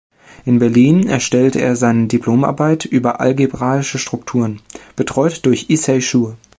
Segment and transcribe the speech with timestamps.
[0.45, 4.59] In Berlin erstellte er seine Diplomarbeit über algebraische Strukturen,
[4.95, 6.37] betreut durch Issai Schur.